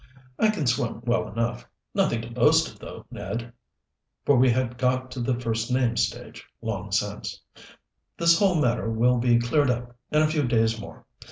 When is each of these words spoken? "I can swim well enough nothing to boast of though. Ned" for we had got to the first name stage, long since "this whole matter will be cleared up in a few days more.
"I 0.39 0.49
can 0.49 0.65
swim 0.65 1.01
well 1.05 1.29
enough 1.29 1.69
nothing 1.93 2.23
to 2.23 2.31
boast 2.31 2.67
of 2.71 2.79
though. 2.79 3.05
Ned" 3.11 3.53
for 4.25 4.35
we 4.35 4.49
had 4.49 4.75
got 4.79 5.11
to 5.11 5.19
the 5.19 5.39
first 5.39 5.71
name 5.71 5.95
stage, 5.95 6.43
long 6.59 6.91
since 6.91 7.39
"this 8.17 8.39
whole 8.39 8.59
matter 8.59 8.89
will 8.89 9.19
be 9.19 9.37
cleared 9.37 9.69
up 9.69 9.95
in 10.11 10.23
a 10.23 10.27
few 10.27 10.47
days 10.47 10.81
more. 10.81 11.05